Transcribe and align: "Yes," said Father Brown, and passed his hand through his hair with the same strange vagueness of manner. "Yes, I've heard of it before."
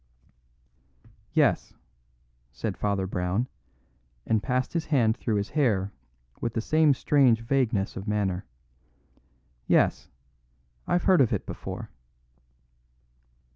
"Yes," 1.33 1.75
said 2.51 2.75
Father 2.75 3.05
Brown, 3.05 3.47
and 4.25 4.41
passed 4.41 4.73
his 4.73 4.85
hand 4.87 5.15
through 5.15 5.35
his 5.35 5.49
hair 5.51 5.91
with 6.39 6.55
the 6.55 6.59
same 6.59 6.95
strange 6.95 7.41
vagueness 7.41 7.95
of 7.95 8.07
manner. 8.07 8.47
"Yes, 9.67 10.09
I've 10.87 11.03
heard 11.03 11.21
of 11.21 11.31
it 11.31 11.45
before." 11.45 11.91